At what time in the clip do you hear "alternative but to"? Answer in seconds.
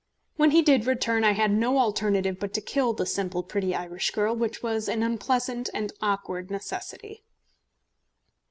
1.77-2.59